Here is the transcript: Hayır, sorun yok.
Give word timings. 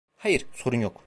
Hayır, 0.15 0.45
sorun 0.53 0.79
yok. 0.81 0.97